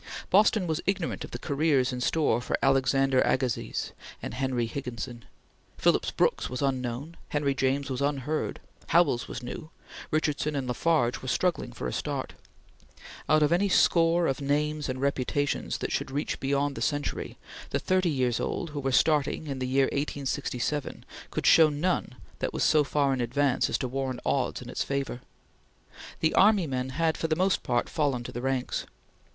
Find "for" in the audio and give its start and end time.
2.41-2.57, 11.71-11.87, 27.19-27.27